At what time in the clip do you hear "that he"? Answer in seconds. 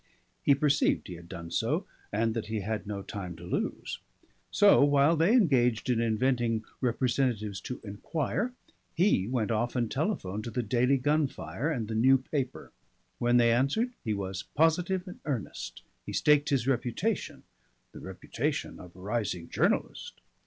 2.33-2.61